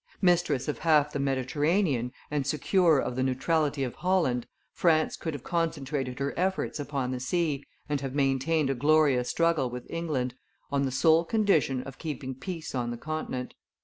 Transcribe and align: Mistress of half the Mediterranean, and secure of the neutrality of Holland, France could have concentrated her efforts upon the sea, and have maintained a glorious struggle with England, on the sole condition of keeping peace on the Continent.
Mistress 0.19 0.67
of 0.67 0.79
half 0.79 1.13
the 1.13 1.19
Mediterranean, 1.19 2.11
and 2.31 2.47
secure 2.47 2.97
of 2.97 3.15
the 3.15 3.21
neutrality 3.21 3.83
of 3.83 3.93
Holland, 3.93 4.47
France 4.73 5.15
could 5.15 5.35
have 5.35 5.43
concentrated 5.43 6.17
her 6.17 6.33
efforts 6.35 6.79
upon 6.79 7.11
the 7.11 7.19
sea, 7.19 7.63
and 7.87 8.01
have 8.01 8.15
maintained 8.15 8.71
a 8.71 8.73
glorious 8.73 9.29
struggle 9.29 9.69
with 9.69 9.85
England, 9.91 10.33
on 10.71 10.85
the 10.85 10.91
sole 10.91 11.23
condition 11.23 11.83
of 11.83 11.99
keeping 11.99 12.33
peace 12.33 12.73
on 12.73 12.89
the 12.89 12.97
Continent. 12.97 13.53